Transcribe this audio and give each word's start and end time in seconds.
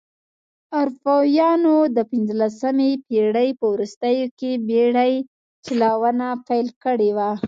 اروپایانو 0.79 1.75
د 1.95 1.97
پنځلسمې 2.11 2.89
پېړۍ 3.07 3.49
په 3.59 3.65
وروستیو 3.73 4.25
کې 4.39 4.51
بېړۍ 4.67 5.13
چلونه 5.65 6.27
پیل 6.47 6.67
کړې 6.83 7.09
وه. 7.17 7.31